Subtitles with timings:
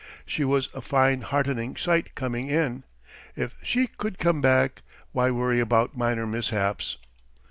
[0.25, 2.85] She was a fine heartening sight coming in.
[3.35, 4.81] If she could come back,
[5.11, 6.97] why worry about minor mishaps?